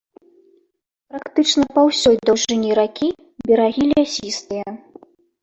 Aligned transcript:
Практычна 1.11 1.65
па 1.75 1.83
ўсёй 1.89 2.15
даўжыні 2.31 2.71
ракі 2.81 3.07
берагі 3.51 3.83
лясістыя. 3.93 4.67